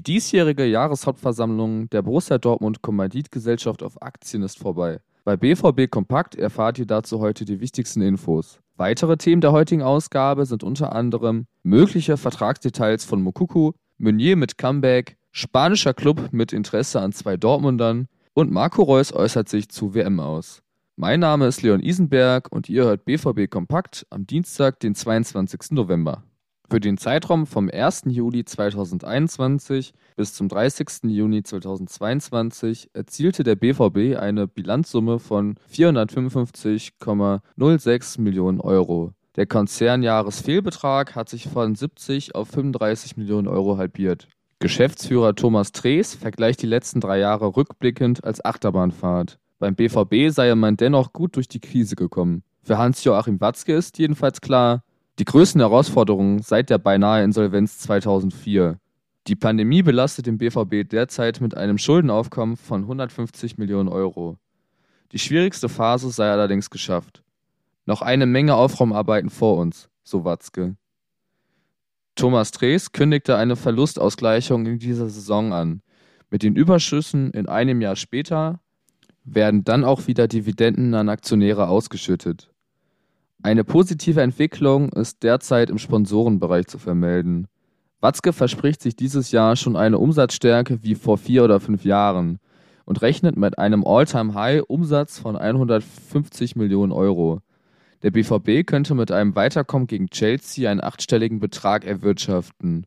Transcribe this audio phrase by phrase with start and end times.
[0.00, 5.00] Die diesjährige Jahreshauptversammlung der Borussia Dortmund Kommanditgesellschaft auf Aktien ist vorbei.
[5.24, 8.60] Bei BVB Kompakt erfahrt ihr dazu heute die wichtigsten Infos.
[8.78, 15.18] Weitere Themen der heutigen Ausgabe sind unter anderem mögliche Vertragsdetails von Mokuku, Meunier mit Comeback,
[15.32, 20.62] spanischer Club mit Interesse an zwei Dortmundern und Marco Reus äußert sich zu WM aus.
[20.96, 25.72] Mein Name ist Leon Isenberg und ihr hört BVB Kompakt am Dienstag, den 22.
[25.72, 26.24] November.
[26.70, 28.02] Für den Zeitraum vom 1.
[28.06, 31.08] Juli 2021 bis zum 30.
[31.08, 39.14] Juni 2022 erzielte der BVB eine Bilanzsumme von 455,06 Millionen Euro.
[39.34, 44.28] Der Konzernjahresfehlbetrag hat sich von 70 auf 35 Millionen Euro halbiert.
[44.60, 49.40] Geschäftsführer Thomas Drees vergleicht die letzten drei Jahre rückblickend als Achterbahnfahrt.
[49.58, 52.44] Beim BVB sei man dennoch gut durch die Krise gekommen.
[52.62, 54.84] Für Hans-Joachim Watzke ist jedenfalls klar,
[55.18, 58.78] die größten Herausforderungen seit der beinahe Insolvenz 2004.
[59.26, 64.38] Die Pandemie belastet den BVB derzeit mit einem Schuldenaufkommen von 150 Millionen Euro.
[65.12, 67.22] Die schwierigste Phase sei allerdings geschafft.
[67.84, 70.76] Noch eine Menge Aufraumarbeiten vor uns, so Watzke.
[72.14, 75.82] Thomas Drees kündigte eine Verlustausgleichung in dieser Saison an.
[76.30, 78.60] Mit den Überschüssen in einem Jahr später
[79.24, 82.49] werden dann auch wieder Dividenden an Aktionäre ausgeschüttet.
[83.42, 87.46] Eine positive Entwicklung ist derzeit im Sponsorenbereich zu vermelden.
[88.00, 92.38] Watzke verspricht sich dieses Jahr schon eine Umsatzstärke wie vor vier oder fünf Jahren
[92.84, 97.40] und rechnet mit einem All-Time-High-Umsatz von 150 Millionen Euro.
[98.02, 102.86] Der BVB könnte mit einem Weiterkommen gegen Chelsea einen achtstelligen Betrag erwirtschaften.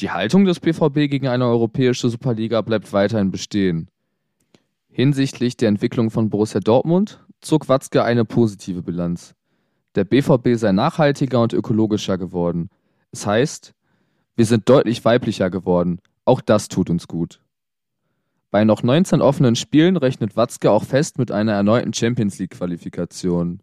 [0.00, 3.88] Die Haltung des BVB gegen eine europäische Superliga bleibt weiterhin bestehen.
[4.88, 9.34] Hinsichtlich der Entwicklung von Borussia Dortmund zog Watzke eine positive Bilanz.
[9.96, 12.70] Der BVB sei nachhaltiger und ökologischer geworden.
[13.10, 13.74] Es heißt,
[14.36, 16.00] wir sind deutlich weiblicher geworden.
[16.24, 17.40] Auch das tut uns gut.
[18.52, 23.60] Bei noch 19 offenen Spielen rechnet Watzke auch fest mit einer erneuten Champions League-Qualifikation.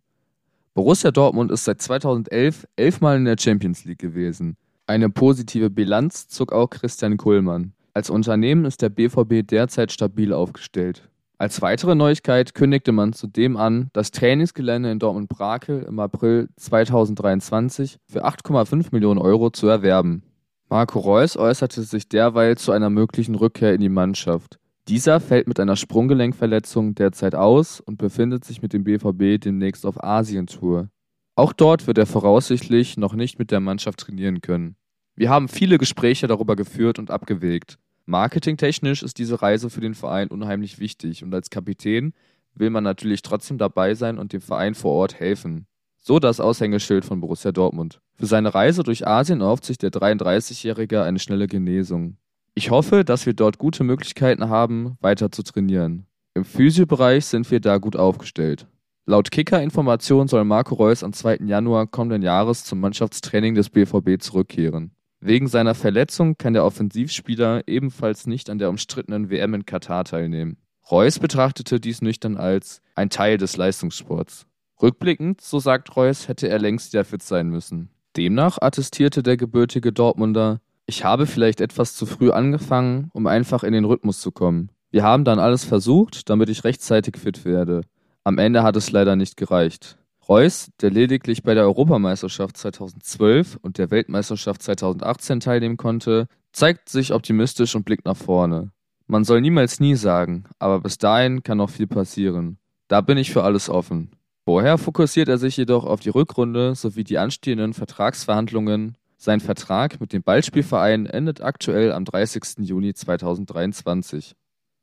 [0.74, 4.58] Borussia Dortmund ist seit 2011 elfmal in der Champions League gewesen.
[4.86, 7.74] Eine positive Bilanz zog auch Christian Kuhlmann.
[7.94, 11.10] Als Unternehmen ist der BVB derzeit stabil aufgestellt.
[11.40, 18.26] Als weitere Neuigkeit kündigte man zudem an, das Trainingsgelände in Dortmund-Brakel im April 2023 für
[18.26, 20.24] 8,5 Millionen Euro zu erwerben.
[20.68, 24.58] Marco Reus äußerte sich derweil zu einer möglichen Rückkehr in die Mannschaft.
[24.88, 30.04] Dieser fällt mit einer Sprunggelenkverletzung derzeit aus und befindet sich mit dem BVB demnächst auf
[30.04, 30.90] Asientour.
[31.36, 34.76] Auch dort wird er voraussichtlich noch nicht mit der Mannschaft trainieren können.
[35.16, 37.78] Wir haben viele Gespräche darüber geführt und abgewägt.
[38.10, 42.14] Marketingtechnisch ist diese Reise für den Verein unheimlich wichtig und als Kapitän
[42.56, 45.68] will man natürlich trotzdem dabei sein und dem Verein vor Ort helfen.
[46.00, 48.00] So das Aushängeschild von Borussia Dortmund.
[48.16, 52.16] Für seine Reise durch Asien erhofft sich der 33-Jährige eine schnelle Genesung.
[52.56, 56.06] Ich hoffe, dass wir dort gute Möglichkeiten haben, weiter zu trainieren.
[56.34, 58.68] Im Physiobereich sind wir da gut aufgestellt.
[59.06, 61.40] Laut Kicker-Informationen soll Marco Reus am 2.
[61.46, 64.92] Januar kommenden Jahres zum Mannschaftstraining des BVB zurückkehren.
[65.20, 70.58] Wegen seiner Verletzung kann der Offensivspieler ebenfalls nicht an der umstrittenen WM in Katar teilnehmen.
[70.90, 74.46] Reus betrachtete dies nüchtern als ein Teil des Leistungssports.
[74.82, 77.90] Rückblickend, so sagt Reus, hätte er längst wieder fit sein müssen.
[78.16, 83.74] Demnach attestierte der gebürtige Dortmunder, ich habe vielleicht etwas zu früh angefangen, um einfach in
[83.74, 84.72] den Rhythmus zu kommen.
[84.90, 87.82] Wir haben dann alles versucht, damit ich rechtzeitig fit werde.
[88.24, 89.98] Am Ende hat es leider nicht gereicht.
[90.30, 97.14] Reus, der lediglich bei der Europameisterschaft 2012 und der Weltmeisterschaft 2018 teilnehmen konnte, zeigt sich
[97.14, 98.72] optimistisch und blickt nach vorne.
[99.08, 102.58] Man soll niemals nie sagen, aber bis dahin kann noch viel passieren.
[102.90, 104.12] Da bin ich für alles offen.
[104.44, 108.98] Vorher fokussiert er sich jedoch auf die Rückrunde sowie die anstehenden Vertragsverhandlungen.
[109.18, 112.60] Sein Vertrag mit dem Ballspielverein endet aktuell am 30.
[112.68, 114.36] Juni 2023.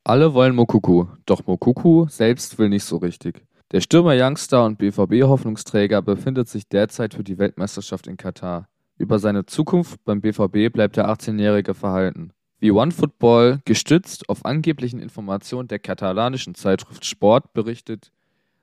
[0.04, 3.43] Alle wollen Mokuku, doch Mokuku selbst will nicht so richtig.
[3.75, 8.69] Der Stürmer-Youngster und BVB-Hoffnungsträger befindet sich derzeit für die Weltmeisterschaft in Katar.
[8.98, 12.31] Über seine Zukunft beim BVB bleibt der 18-Jährige verhalten.
[12.60, 18.13] Wie OneFootball, gestützt auf angeblichen Informationen der katalanischen Zeitschrift Sport, berichtet,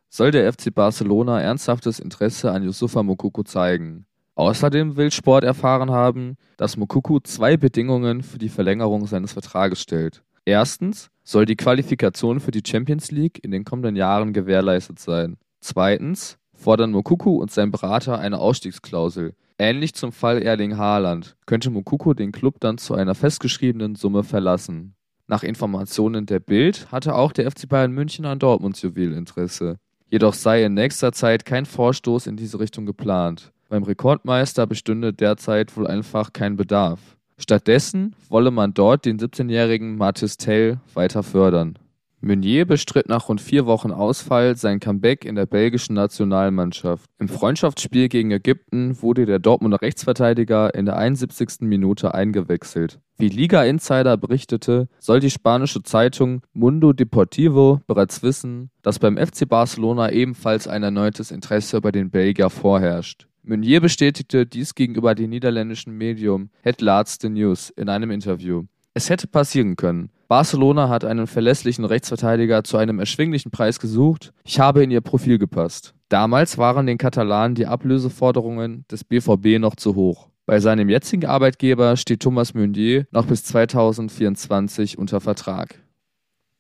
[0.08, 4.06] soll der FC Barcelona ernsthaftes Interesse an Yusufa Mokuku zeigen.
[4.36, 10.24] Außerdem will Sport erfahren haben, dass Mokuku zwei Bedingungen für die Verlängerung seines Vertrages stellt.
[10.46, 15.38] Erstens soll die Qualifikation für die Champions League in den kommenden Jahren gewährleistet sein.
[15.60, 19.34] Zweitens fordern Mokuku und sein Berater eine Ausstiegsklausel.
[19.60, 24.96] Ähnlich zum Fall Erling Haaland könnte Mokuku den Club dann zu einer festgeschriebenen Summe verlassen.
[25.28, 29.78] Nach Informationen der Bild hatte auch der FC Bayern München an Dortmunds Juwel Interesse.
[30.10, 33.54] Jedoch sei in nächster Zeit kein Vorstoß in diese Richtung geplant.
[33.70, 37.00] Beim Rekordmeister bestünde derzeit wohl einfach kein Bedarf.
[37.42, 41.80] Stattdessen wolle man dort den 17-jährigen Mathis Tell weiter fördern.
[42.24, 47.10] Meunier bestritt nach rund vier Wochen Ausfall sein Comeback in der belgischen Nationalmannschaft.
[47.18, 51.62] Im Freundschaftsspiel gegen Ägypten wurde der Dortmunder Rechtsverteidiger in der 71.
[51.62, 53.00] Minute eingewechselt.
[53.18, 59.50] Wie Liga Insider berichtete, soll die spanische Zeitung Mundo Deportivo bereits wissen, dass beim FC
[59.50, 63.28] Barcelona ebenfalls ein erneutes Interesse bei den Belgier vorherrscht.
[63.44, 68.66] Meunier bestätigte dies gegenüber dem niederländischen Medium Het Laatste News in einem Interview.
[68.94, 70.12] Es hätte passieren können.
[70.28, 74.32] Barcelona hat einen verlässlichen Rechtsverteidiger zu einem erschwinglichen Preis gesucht.
[74.44, 75.94] Ich habe in ihr Profil gepasst.
[76.10, 80.30] Damals waren den Katalanen die Ablöseforderungen des BVB noch zu hoch.
[80.46, 85.82] Bei seinem jetzigen Arbeitgeber steht Thomas Meunier noch bis 2024 unter Vertrag.